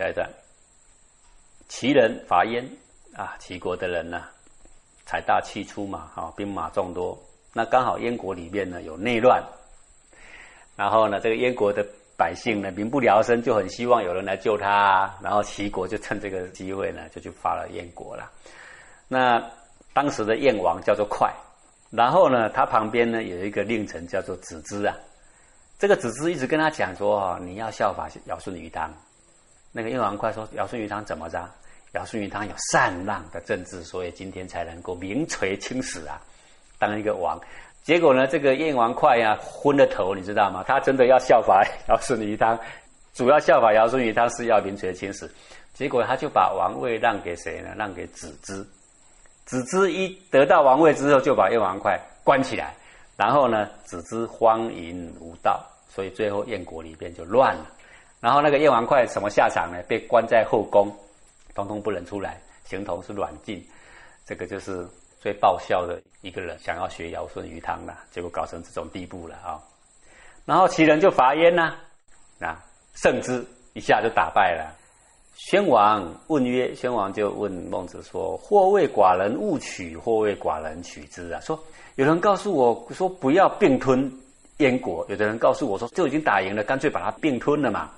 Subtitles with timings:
[0.00, 0.26] 下一段，
[1.68, 2.66] 齐人伐燕
[3.14, 4.24] 啊，齐国的人呢，
[5.04, 7.18] 财大气粗嘛，啊，兵马众多。
[7.52, 9.44] 那刚好燕国里面呢有内乱，
[10.74, 11.86] 然后呢，这个燕国的
[12.16, 15.14] 百姓呢民不聊生，就很希望有人来救他。
[15.22, 18.32] 然后齐国就趁这个机会呢，就去发了燕国了。
[19.06, 19.38] 那
[19.92, 21.30] 当时的燕王叫做快，
[21.90, 24.96] 然后呢，他旁边呢有一个令臣叫做子之啊。
[25.78, 28.90] 这个子之一直跟他讲说：“哦，你要效法尧舜禹汤。”
[29.72, 31.48] 那个燕王快说：“尧舜禹汤怎么着？
[31.92, 36.20] 尧舜禹汤有禅让的政治，所以今天才能够名垂青史啊。”
[36.78, 37.40] 当一个王，
[37.82, 40.64] 结果呢，这个燕王哙呀昏了头，你知道吗？
[40.66, 42.58] 他真的要效法 尧舜禹汤，
[43.12, 45.30] 主要效法尧舜禹汤是要名垂青史，
[45.74, 47.74] 结果他就把王位让给谁呢？
[47.76, 48.66] 让给子之。
[49.44, 52.74] 子之一得到王位之后，就把燕王哙关起来，
[53.16, 57.66] 然后呢，子之荒淫无道，所以最后燕国里边就乱了。
[58.20, 59.82] 然后那个燕王哙什么下场呢？
[59.88, 60.94] 被关在后宫，
[61.54, 63.64] 通通不能出来，形同是软禁。
[64.26, 64.86] 这个就是。
[65.22, 69.60] 最爆笑的一个人想要学尧舜禹汤了，结果搞成这种地步了啊！
[70.46, 71.74] 然后齐人就伐燕呐，
[72.40, 72.56] 啊，
[72.94, 74.74] 胜之一下就打败了。
[75.34, 81.62] 宣王问曰：“宣王就问孟子说：‘或谓寡人勿取，或谓寡人取之啊？’说
[81.96, 84.10] 有人告诉我说不要并吞
[84.56, 87.90] 燕国，有的人告诉我说就已经打赢了，干脆把它并吞了嘛。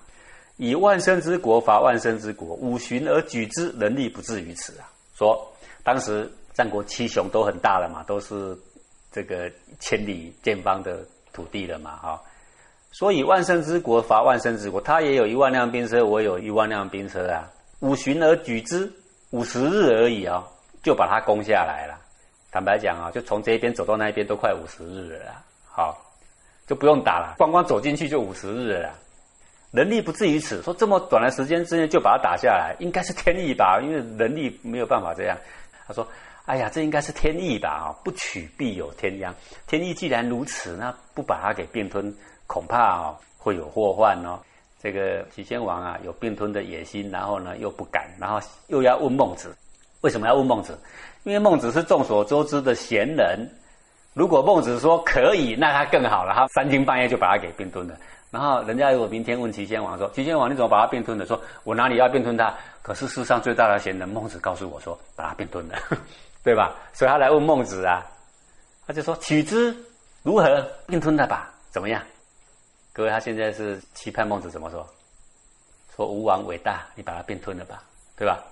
[0.57, 4.89] 以万生之国伐万生之国，五旬而举之，能力不至于此啊！
[5.17, 6.31] 说当时。
[6.55, 8.55] 战国七雄都很大了嘛，都是
[9.11, 12.23] 这个千里见方的土地了嘛，哈。
[12.91, 17.49] 所以万圣之国伐万圣之国，他也有一万辆兵车，我有一万辆兵车啊。
[17.81, 18.93] 五旬而举之，
[19.31, 20.47] 五十日而已啊，
[20.83, 21.99] 就把它攻下来了。
[22.51, 25.33] 坦白讲啊，就从这边走到那一边都快五十日了，
[25.65, 25.97] 好，
[26.67, 28.93] 就不用打了，光光走进去就五十日了。
[29.73, 33.81] 能力不至于此，说这么短的时间之内就把它打下来，应该是天意吧？
[33.83, 35.37] 因为能力没有办法这样。
[35.89, 36.07] 他说。
[36.45, 37.69] 哎呀，这应该是天意吧？
[37.69, 39.33] 啊，不取必有天殃。
[39.69, 42.13] 天意既然如此，那不把它给并吞，
[42.49, 44.41] 恐怕哦会有祸患哦。
[44.83, 49.57] 这个齐宣王啊，有并吞的野心，然后呢又不敢，然后又要问孟子，
[50.01, 50.77] 为什么要问孟子？
[51.23, 53.49] 因为孟子是众所周知的贤人。
[54.13, 57.97] 如果孟子说可以，那他更好了，他三更半夜就把他给并吞了。
[58.33, 62.53] 然后人家如果明天问齐宣王说：“齐宣王，你怎么把他并吞的？”说：“我哪里要并吞他？
[62.81, 65.79] 可是世上最大的贤人孟子告诉我说，把他并吞了。
[66.43, 66.75] ”对吧？
[66.95, 68.03] 所以他来问孟子啊，
[68.87, 69.77] 他就说：“取之
[70.23, 70.67] 如何？
[70.87, 72.03] 并吞他吧，怎么样？”
[72.95, 74.85] 各位，他现在是期盼孟子怎么说？
[75.95, 77.83] 说吴王伟大，你把他并吞了吧，
[78.17, 78.43] 对吧？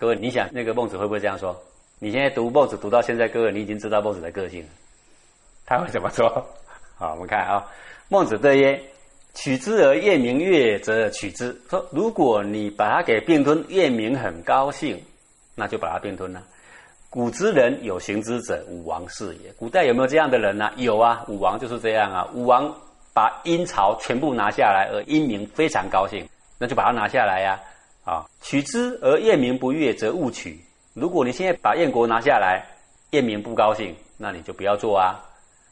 [0.00, 1.56] 各位，你想那个孟子会不会这样说？
[2.00, 4.68] 你现在读孟子读到现在，各位你已经知道孟子的个性，
[5.64, 6.28] 他会怎么说？
[6.98, 7.64] 好，我们看啊，
[8.08, 8.82] 孟子对曰
[9.36, 15.00] ：“取之而晏明悦，则取之。”说如果你把它给并吞，晏明很高兴，
[15.54, 16.42] 那就把它并吞了。
[17.10, 19.52] 古之人有行之者，武王是也。
[19.58, 20.70] 古代有没有这样的人呢？
[20.76, 22.28] 有啊，武王就是这样啊。
[22.34, 22.74] 武王
[23.14, 26.26] 把殷朝全部拿下来，而殷明非常高兴，
[26.58, 27.60] 那就把它拿下来呀。
[28.04, 30.58] 啊，取之而晏明不悦，则勿取。
[30.94, 32.64] 如果你现在把燕国拿下来，
[33.10, 35.22] 晏明不高兴，那你就不要做啊。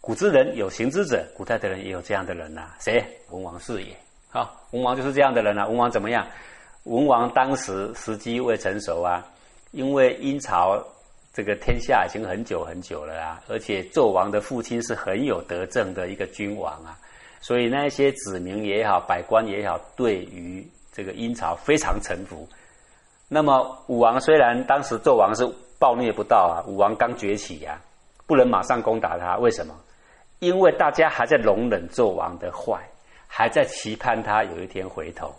[0.04, 2.75] 古之人有行之者，古代的人也有这样的人呐。
[2.78, 3.03] 谁？
[3.31, 3.97] 文王是也。
[4.28, 5.66] 好，文王就是这样的人啊。
[5.66, 6.26] 文王怎么样？
[6.82, 9.26] 文王当时时机未成熟啊，
[9.70, 10.78] 因为殷朝。
[11.32, 16.97] 这个天下已经很久很久了啊，而且纣王的父亲是很有德政的一个君王啊，
[17.41, 22.48] 所以那些子民也好，百官也好，对于这个殷朝非常臣服。
[23.26, 25.44] 那么武王虽然当时纣王是
[25.76, 27.81] 暴虐不到啊，武王刚崛起呀，
[28.28, 29.75] 不能马上攻打他，为什么？
[30.44, 32.78] 因为大家还在容忍纣王的坏，
[33.27, 35.34] 还在期盼他有一天回头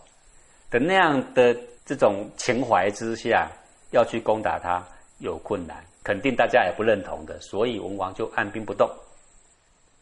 [0.69, 1.55] 的那样的
[1.85, 3.47] 这种情怀之下，
[3.91, 4.83] 要去攻打他。
[5.19, 8.85] 有困难，肯定大家也不认同的，所以文王就按兵不动，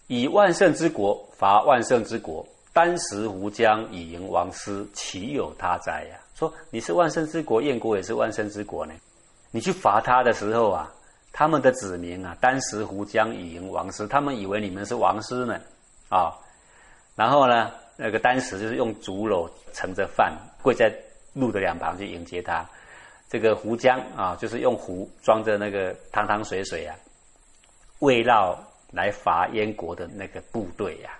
[0.07, 2.43] 以万圣之国伐万圣之国，
[2.73, 6.17] 单食胡江以迎王师，岂有他哉呀？
[6.33, 8.93] 说你是万圣之国，燕国也是万圣之国呢，
[9.51, 10.91] 你去伐他的时候啊，
[11.33, 15.59] 他们的子民啊，单食胡江以迎王师，他们以为你们是王师呢，
[16.09, 16.31] 啊，
[17.15, 20.31] 然后呢，那个单食就是用竹篓盛着饭，
[20.61, 20.93] 跪在
[21.33, 22.63] 路的两旁去迎接他。
[23.27, 26.95] 这个胡浆啊，就是用壶装着那个汤汤水水啊，
[27.99, 28.55] 围绕
[28.91, 31.17] 来伐燕国的那个部队呀，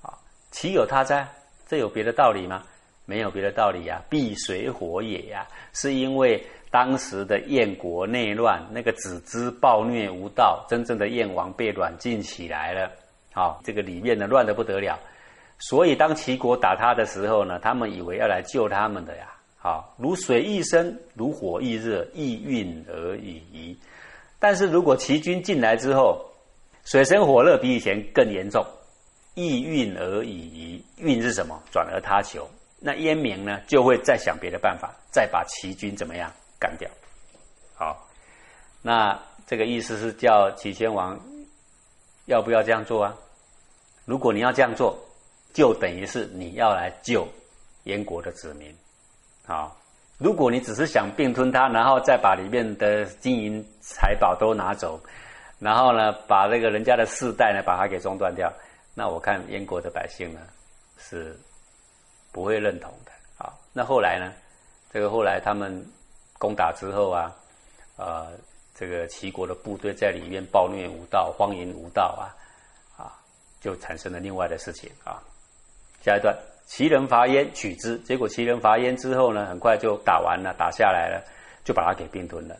[0.00, 0.16] 啊，
[0.50, 1.28] 岂有他哉？
[1.68, 2.64] 这有别的道理吗？
[3.06, 12.90] 没有别的道理呀，避水火也呀，是因为当时的燕国内乱，那个子之暴虐无道，真正的燕王被软禁起来了，
[13.32, 14.98] 啊，这个里面呢乱的不得了，
[15.58, 19.32] 所以当齐国打他的时候呢，他们以为要来救他们的呀。
[19.58, 23.76] 好，如水易生，如火易热，易运而已。
[24.38, 26.24] 但是如果齐军进来之后，
[26.84, 28.64] 水深火热比以前更严重，
[29.34, 30.84] 易运而已。
[30.98, 31.60] 运是什么？
[31.72, 32.48] 转而他求。
[32.78, 36.88] 那燕明呢，就会再想别的办法，再把齐军怎么样干掉。
[37.74, 38.06] 好，
[38.82, 41.18] 那这个意思是叫齐宣王
[42.26, 43.14] 要不要这样做啊？
[44.04, 44.98] 如果你要这样做，
[45.52, 47.26] 就等于是你要来救
[47.84, 48.74] 燕国的子民。
[49.46, 49.76] 好，
[50.18, 55.00] 如果你只是想并吞它，然后再把里面的金银财宝都拿走，
[55.58, 58.52] 然后呢，把那个人家的世代呢，把它给中断掉，
[58.94, 60.40] 那我看燕国的百姓呢
[60.98, 61.38] 是
[62.36, 63.10] 不会认同的。
[63.38, 64.30] 啊，那后来呢？
[64.92, 65.82] 这个后来他们
[66.38, 67.32] 攻打之后啊，
[67.96, 68.28] 呃，
[68.74, 72.28] 这个齐国的部队在里面暴虐无道、荒淫无道啊，
[73.02, 73.16] 啊，
[73.58, 75.22] 就产生了另外的事情啊。
[76.04, 76.36] 下一段。
[76.66, 77.96] 齐人伐燕，取之。
[78.00, 81.24] 结果齐人伐燕之后呢，很快就打完了，打下来了，
[81.64, 82.56] 就把它给并吞了。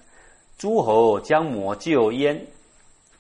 [0.56, 2.40] 诸侯将魔救燕，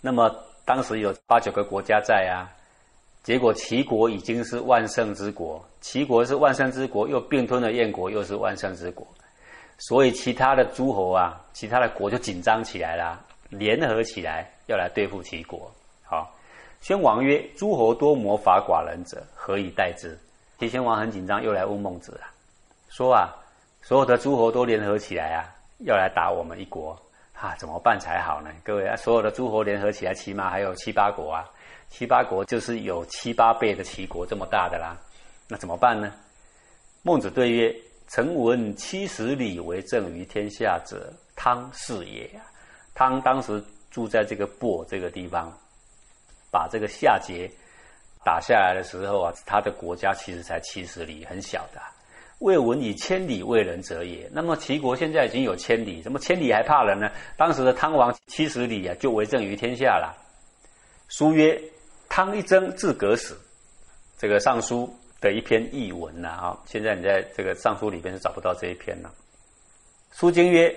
[0.00, 2.48] 那么当时有八九个国家在啊。
[3.26, 9.04] 结果齐国已经是万圣之国，齐国是万圣之国，又并吞了燕国，又是万圣之国，
[9.78, 15.68] 所以其他的诸侯啊，其他的国就紧张起来了，联合起来要来对付齐国。
[16.04, 16.32] 好，
[16.80, 20.16] 宣王曰：“诸侯多谋伐寡人者，何以待之？”
[20.60, 22.20] 齐宣王很紧张，又来问孟子了，
[22.90, 23.34] 说啊，
[23.82, 26.96] 所有的诸侯都联合起来啊，要来打我们一国，
[27.34, 28.50] 啊，怎么办才好呢？
[28.62, 31.44] 各位啊，所有的诸侯联合起来，起码还有七八国啊，
[31.90, 34.96] 七八国就是有七八倍的齐国这么大的啦，
[35.48, 36.12] 那怎么办呢？
[37.02, 37.74] 孟子对曰
[38.08, 42.28] ：“臣闻七十里为政于天下者，汤氏也。
[42.94, 45.52] 汤当时住在这个亳这个地方，
[46.50, 47.50] 把这个夏桀。”
[48.24, 51.80] 打下来的时候啊，他的国家其实才七十里，很小的。
[52.40, 54.28] 魏文以千里为人者也。
[54.32, 57.08] 那么齐国现在已经有千里，怎么千里还怕人呢？
[57.36, 60.12] 当时的汤王七十里啊，就为政于天下了。
[61.06, 61.56] 书曰
[62.16, 63.38] ：“汤一征自革死。”
[64.16, 64.90] 这个尚书
[65.20, 69.12] 的一篇译文呐，啊，现在你在这个尚书里边是找不到这一篇了。
[70.12, 70.74] 书经曰：“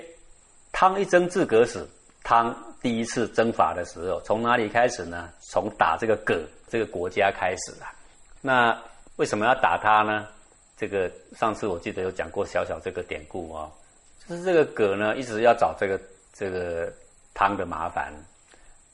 [0.74, 1.90] 汤一征自革死。”
[2.26, 5.30] 汤第一次征伐的时候，从哪里开始呢？
[5.50, 6.44] 从打这个葛。
[6.68, 7.88] 这个国家开始啊，
[8.42, 8.78] 那
[9.16, 10.28] 为什么要打他呢？
[10.76, 13.72] 这个上次我记得有讲过小小这个典故哦，
[14.28, 16.00] 就是这个葛呢一直要找这个
[16.34, 16.92] 这个
[17.34, 18.14] 汤的麻烦，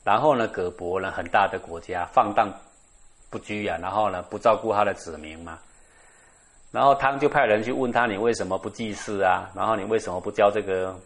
[0.06, 2.48] 然后呢葛伯呢很大的国家放荡
[3.28, 5.58] 不拘啊，然后呢不照顾他的子民嘛，
[6.70, 9.50] 然后汤就派人去问他你为什么不祭祀啊？
[9.52, 10.96] 然后你为什么不教这个？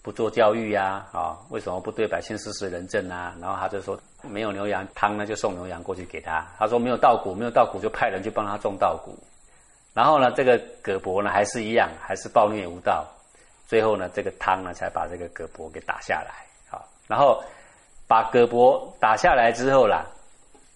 [0.00, 3.34] 不做教育呀，啊，为什么不对百姓实施仁政啊？
[3.40, 6.46] 然后他就说没有牛羊汤呢，就送牛羊过去给他。
[6.56, 9.18] 他说没有稻谷，没有稻谷就派人去帮他种稻谷。
[9.92, 13.04] 然后呢，这个葛伯呢还是一样，还是暴虐无道。
[13.66, 16.46] 最后呢，这个汤呢才把这个葛伯给打下来。
[16.70, 17.42] 好，然后
[18.08, 20.04] 把葛伯打下来之后啦，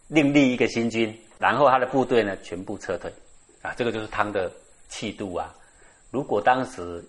[0.06, 3.12] 另立一个新君，然后他的部队呢全部撤退。
[3.62, 4.49] 啊，这个就是汤的
[4.88, 5.52] 气度啊。
[6.12, 7.05] 如果当时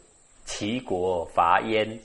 [0.45, 1.99] 齐国伐燕。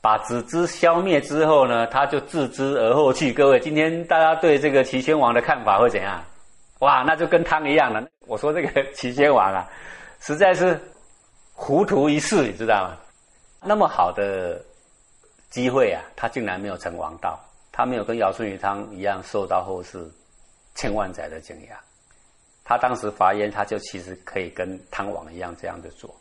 [0.00, 3.32] 把子之消灭之后呢，他就自知而后去。
[3.32, 6.24] 各位，今天大家对这个齐宣王的看法会怎样？
[6.78, 8.06] 哇，那就跟汤一样了。
[8.28, 9.68] 我说这个齐宣王啊，
[10.20, 10.80] 实在是
[11.52, 12.96] 糊涂一世，你知道吗？
[13.60, 14.62] 那么好的
[15.50, 17.36] 机会啊，他竟然没有成王道，
[17.78, 20.04] 他没有跟尧舜禹汤一样受到后世
[20.74, 21.78] 千万载的敬仰。
[22.64, 26.12] 他当时伐燕，他就其实可以跟汤王一样这样的做。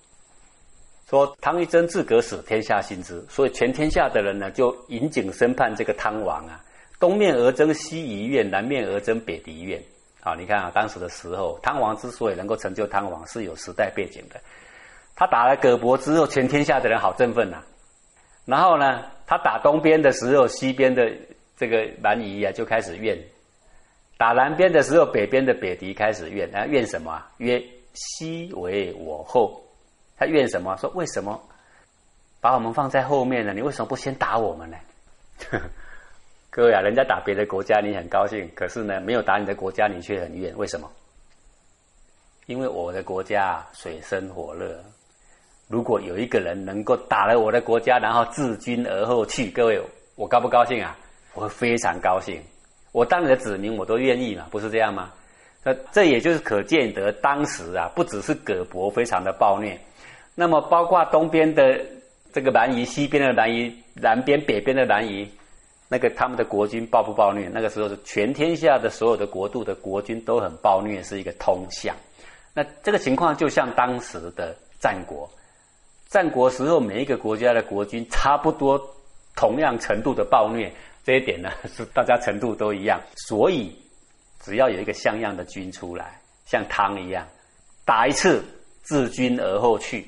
[1.10, 3.26] 说汤一征自革死，天下心知。
[3.28, 6.64] 所以全天下的人呢，就引颈审判这个汤王啊。
[7.00, 9.82] 东面而争西夷院，南面而争北狄院。
[10.22, 14.40] 好，你看啊，当时的时候，汤王之所以能够成就汤王，是有时代背景的。
[15.16, 17.64] 他打了葛伯之后，全天下的人好振奋呐。
[18.46, 21.12] 然后呢，他打东边的时候，西边的
[21.58, 23.18] 这个蛮夷啊就开始怨；
[24.18, 26.48] 打南边的时候，北边的北狄开始怨。
[26.56, 27.22] 啊，怨什么？
[27.38, 27.62] 曰：
[27.94, 29.62] 西为我后。
[30.16, 30.78] 他怨什么？
[30.78, 31.40] 说为什么
[32.40, 33.54] 把我们放在后面呢？
[33.54, 34.78] 你为什么不先打我们呢？
[36.50, 40.90] 各位啊，人家打别的国家你很高兴，可是呢，没有打你的国家你却很怨，为什么？
[42.48, 44.80] 因为我的国家水深火热，
[45.68, 49.80] 如果有一个人能够打了我的国家，然后自军而后去，各位，
[50.16, 50.98] 我高不高兴啊？
[51.38, 52.42] 我会非常高兴。
[52.92, 55.12] 我当你的子民，我都愿意嘛，不是这样吗？
[55.64, 59.80] 那这也就是可见得当时啊，不只是葛伯非常的暴虐。
[60.34, 61.80] 那么，包括东边的
[62.34, 65.30] 这个蛮夷，西边的蛮夷，南边、北边的蛮夷，
[65.88, 67.48] 那个他们的国君暴不暴虐？
[67.54, 71.96] 那个时候是全天下的所有的国度的国君都很暴虐，是一个通向。
[72.56, 75.30] 那这个情况就像当时的战国。
[76.10, 78.82] 战国时候，每一个国家的国君差不多
[79.36, 80.72] 同样程度的暴虐，
[81.08, 83.00] 这一点呢 是大家程度都一样。
[83.16, 83.74] 所以，
[84.42, 87.26] 只要有一个像样的君出来，像汤一样，
[87.86, 88.44] 打一次
[88.84, 90.06] 自君而后去，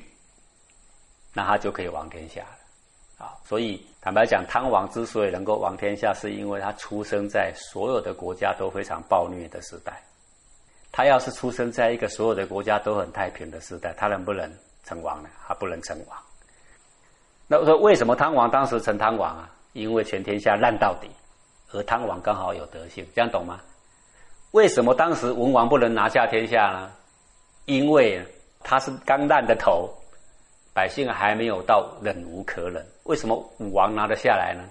[1.32, 3.24] 那他就可以王天下了。
[3.24, 10.02] 啊，所以坦白讲，汤王之所以能够王天下，是因为他出生在所有的国家都非常暴虐的时代。
[10.92, 14.52] 他要是出生在一个所有的国家都很太平的时代，他能不能？
[14.82, 15.30] 成王呢？
[15.46, 16.18] 他不能成王。
[17.46, 19.50] 那我说为什么汤王当时成汤王啊？
[19.72, 21.08] 因为全天下烂到底，
[21.72, 23.60] 而汤王刚好有德性，这样懂吗？
[24.52, 26.90] 为什么当时文王不能拿下天下呢？
[27.66, 28.20] 因为
[28.64, 29.88] 他是刚烂的头，
[30.74, 32.84] 百姓还没有到忍无可忍。
[33.04, 34.68] 为什么武王拿得下来呢？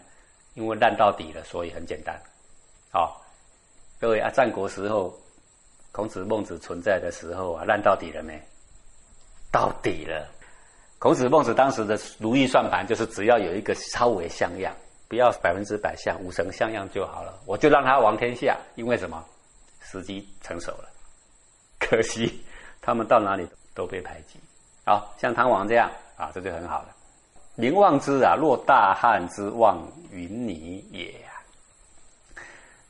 [0.55, 2.19] 因为烂到底了，所以很简单。
[2.91, 3.21] 好，
[3.99, 5.17] 各位啊，战国时候，
[5.93, 8.41] 孔子、孟子存在的时候啊，烂到底了没？
[9.49, 10.27] 到底了，
[10.97, 14.75] 孔子、孟子当时的如意算盘就是，只要有一个稍微像样，
[15.09, 18.57] 不要百分之百像，五成像样就好了，我就让他王天下。
[18.75, 19.21] 因为什么？
[19.81, 20.89] 时机成熟了。
[21.79, 22.41] 可惜
[22.79, 24.39] 他们到哪里都被排挤。
[24.85, 26.89] 好像汤王这样啊，这就很好了。
[27.55, 31.31] 民望之啊，若大汉之望云霓也呀。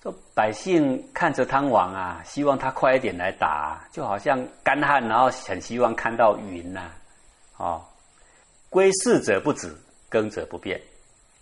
[0.02, 6.92] 说百姓看着汤王啊，希望他快一点来打，就好像干旱，然后很希望看到云呐，
[7.58, 7.82] 哦，
[8.70, 9.74] 归市者不止，
[10.10, 10.82] 耕者不变。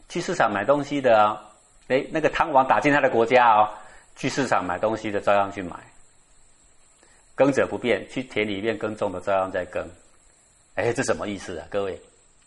[0.09, 1.41] 去市场买东西的啊，
[1.87, 3.69] 哎，那个汤王打进他的国家哦，
[4.15, 5.75] 去市场买东西的照样去买。
[7.35, 9.87] 耕者不变，去田里面耕种的照样在耕。
[10.75, 11.65] 哎，这什么意思啊？
[11.69, 11.99] 各位，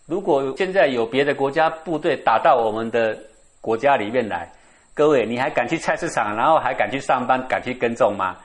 [0.06, 3.16] 如果现在有别的国家部队打到我们的
[3.60, 4.50] 国家里面来。
[4.92, 8.36] 各位，你还敢去菜市场，然后还敢去上班，敢去耕种吗？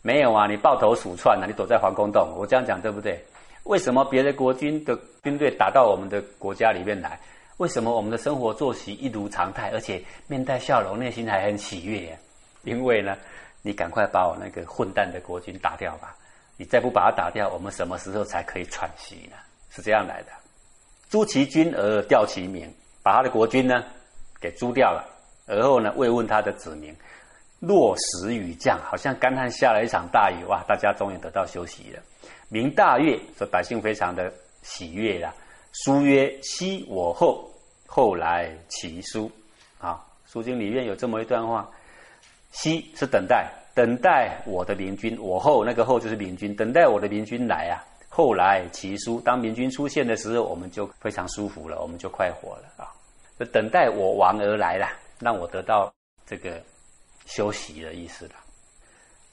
[0.00, 2.32] 没有啊，你抱头鼠窜啊，你躲在皇宫洞。
[2.36, 3.22] 我这样讲对不对？
[3.64, 7.18] 为什么别的国军的军队打到我们的国家里面来？
[7.58, 12.16] 为什么我们的生活作息一如常态，而且面带笑容，内心还很喜悦？
[12.62, 13.16] 因为呢，
[13.62, 16.14] 你赶快把我那个混蛋的国君打掉吧！
[16.56, 19.36] 你再不把他打掉，我们什么时候才可以喘息呢？
[19.70, 20.28] 是这样来的。
[21.08, 22.72] 诛其君而吊其名，
[23.02, 23.84] 把他的国君呢
[24.40, 25.04] 给诛掉了。
[25.46, 26.94] 而后呢，慰问他的子民，
[27.58, 30.62] 落石雨降，好像干旱下了一场大雨，哇！
[30.68, 32.00] 大家终于得到休息了。
[32.48, 35.34] 明大悦，说百姓非常的喜悦啦。
[35.72, 37.50] 书曰：“昔我后，
[37.86, 39.30] 后来其书。”
[39.78, 41.70] 啊，《书经》里面有这么一段话
[42.50, 47.84] ：“昔是等待，等待我的明君；我后那个后就是明君，等待我的明君来啊。
[48.08, 52.90] 后来其书，当明君出现的时候，我们就非常舒服了，我们就快活了啊。
[53.38, 54.88] 就等待我王而来了。”
[55.20, 55.92] 让我得到
[56.24, 56.62] 这个
[57.26, 58.34] 休息的意思了。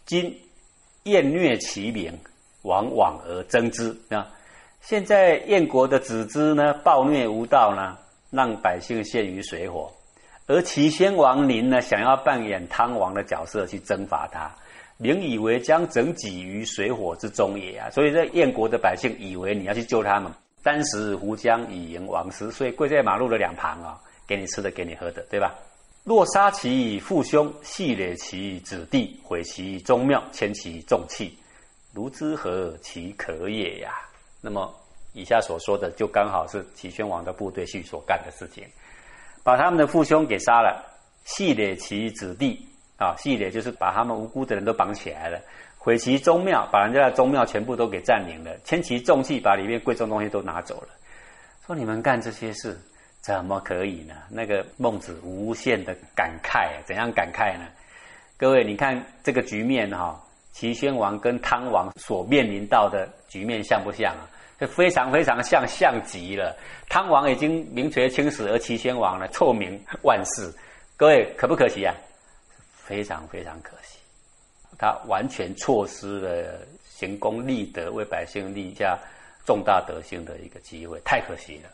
[0.04, 0.36] 今
[1.04, 2.12] 燕虐其民，
[2.64, 4.28] 往往而争之啊！
[4.88, 7.98] 现在燕国的子之呢，暴虐无道呢，
[8.30, 9.92] 让百姓陷于水火；
[10.46, 14.48] 而齐宣王您呢，想要扮演汤王的角色去征伐他，
[14.98, 17.90] 民以为将整己于水火之中也啊！
[17.90, 25.56] 所以在燕国的百姓以为你要去救他们，当时胡将以迎王师，所以跪在马路的两旁啊，给你吃的，给你喝的，对吧？
[26.04, 31.36] 若杀其父兄，系列其子弟，毁其宗庙，迁其重器，
[31.92, 33.92] 如之何其可也呀？
[34.46, 34.72] 那么
[35.14, 38.64] 以下所说的，就刚好是齐宣王的部队去所干的事情，
[39.44, 40.86] 把他们的父兄给杀了，
[41.24, 42.64] 系列其子弟
[43.00, 45.42] 啊，系列就是把他们无辜的人都绑起来了，
[45.80, 50.90] 毁其宗庙，把人家的宗庙全部都给占领了，迁其重器，把里面贵重东西都拿走了。
[51.66, 52.80] 说你们干这些事。
[53.26, 54.14] 怎么可以呢？
[54.30, 57.66] 那个孟子无限的感慨，怎样感慨呢？
[58.38, 64.30] 各位，你看这个局面哈，齐宣王跟汤王所面临到的局面像不像啊？
[64.58, 66.56] 这非常非常像，像极了。
[66.90, 70.54] 汤王已经名垂青史，而齐宣王呢臭名万世。
[70.98, 71.94] 各位可不可惜啊？
[72.74, 73.98] 非常非常可惜，
[74.78, 78.98] 他完全错失了行功立德、为百姓立下
[79.44, 81.70] 重大德行的一个机会，太可惜了。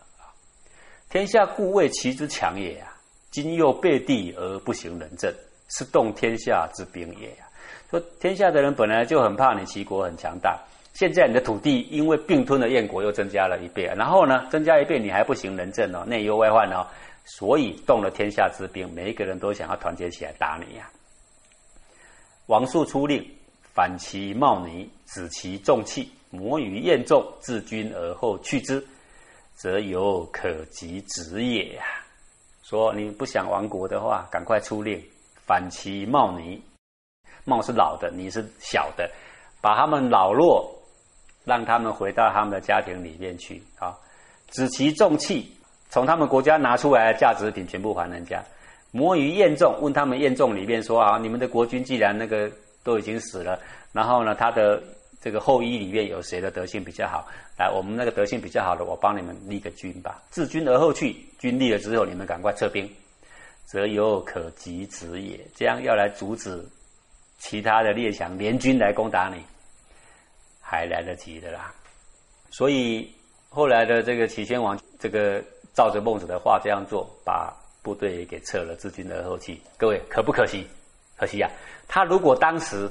[1.10, 2.94] 天下故谓其之强也呀！
[3.30, 5.32] 今又背地而不行仁政，
[5.70, 7.46] 是动天下之兵也呀！
[7.90, 10.58] 说天下的人本来就很怕你齐国很强大，
[10.94, 16.86] 现在你的土地因为并吞了燕国又增加了一倍，然后呢增加一倍你还不行仁政哦，内忧外患哦，
[17.26, 20.90] 所以动了天下之兵，每一个人都想要团结起来打你呀！
[22.48, 23.26] 王肃出令，
[23.74, 28.86] 反其冒泥，止其重器，摩于燕众，自军而后去之。
[29.54, 31.84] 则有可及止也呀！
[32.64, 35.00] 说你不想亡国的话，赶快出令
[35.46, 36.60] 反其冒泥。
[37.46, 39.08] 冒是老的，你是小的，
[39.62, 40.68] 把他们老弱
[41.44, 43.96] 让他们回到他们的家庭里面去啊，
[44.52, 45.52] 止其重器，
[45.90, 48.44] 从他们国家拿出来价值品全部还人家。
[48.92, 52.52] 摩于验众，问他们验众里面说啊，你们的国君既然那个
[52.84, 53.60] 都已经死了，
[53.94, 54.84] 然后呢，他的
[55.22, 57.26] 这个后裔里面有谁的德性比较好？
[57.58, 60.22] 来，我们那个德性比较好的，我帮你们立个军吧。
[60.30, 62.90] 自军而后去，军立了之后，你们赶快撤兵，
[63.66, 65.40] 则有可及止也。
[65.56, 66.62] 这样要来阻止
[67.40, 69.42] 其他的列强联军来攻打你，
[70.72, 71.74] 还来得及的啦。
[72.50, 73.14] 所以
[73.50, 77.54] 后来的这个齐宣王，这个照着孟子的话这样做，把。
[77.84, 79.60] 部队给撤了，自军而后去。
[79.76, 80.68] 各位可不可惜？
[81.18, 81.50] 可惜呀！
[81.88, 82.88] 他如果当时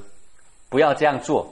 [0.69, 1.49] 不要这样做，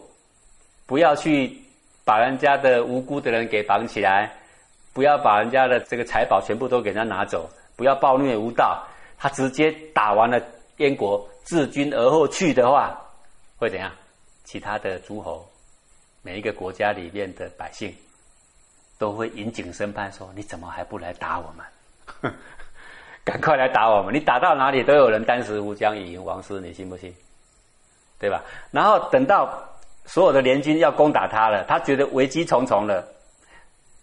[0.86, 1.56] 不要去
[2.04, 4.28] 把人家的无辜的人给绑起来，
[4.92, 8.84] 不要把人家的这个财宝全部都给他拿走，不要暴虐无道，
[9.16, 10.42] 他直接打完了
[10.78, 13.00] 燕国，自军而后去的话，
[13.56, 13.88] 会怎样？
[14.42, 15.48] 其他的诸侯，
[16.28, 17.90] 每一个国家里面的百姓，
[18.98, 22.34] 都会引颈审判，说你怎么还不来打我们？
[23.24, 24.14] 赶快来打我们！
[24.14, 27.14] 你打到哪里都有人单食无将以迎王师，你信不信？
[28.18, 28.44] 对吧？
[28.70, 29.58] 然后等到
[30.04, 33.02] 所有的联军要攻打他了，他觉得危机重重了，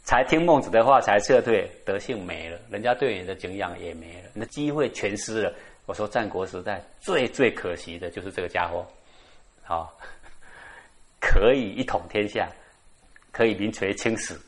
[0.03, 5.53] 才听孟子的话，才撤退，德性没了，人家对你的敬仰也没了，你的机会全失了。
[5.86, 8.84] 我说战国时代最最可惜的就是这个家伙，
[9.62, 9.96] 好，
[11.27, 12.48] 可以一统天下，
[13.32, 14.39] 可以名垂青史，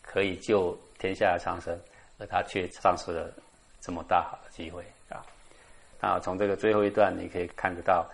[0.00, 1.78] 可以救天下的苍生，
[2.18, 3.30] 而他却丧失了。
[3.82, 5.20] 这么大好的机会啊！
[6.00, 8.08] 那从这个最后一段，你可以看得到，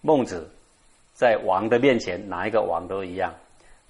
[0.00, 0.50] 孟子
[1.14, 3.32] 在王的面前，哪一个王都一样，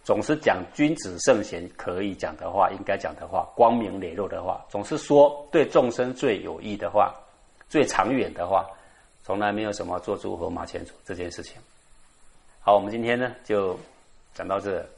[0.04, 7.14] 总是讲君子圣贤可以讲的话，应该讲的话，光明磊落的话，总是说对众生最有益的话，
[7.70, 8.68] 最长远的话，
[9.22, 11.56] 从来没有什么做诸侯马前卒这件事情。
[12.64, 13.76] 好，我们今天呢就
[14.32, 14.88] 讲到这。